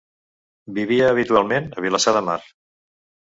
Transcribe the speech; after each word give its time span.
Vivia 0.77 1.09
habitualment 1.15 1.69
a 1.77 1.83
Vilassar 1.87 2.17
de 2.17 2.23
Mar. 2.31 2.39